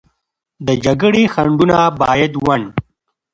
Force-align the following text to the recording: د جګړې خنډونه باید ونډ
د 0.67 0.69
جګړې 0.85 1.23
خنډونه 1.33 1.77
باید 2.01 2.31
ونډ 2.45 2.65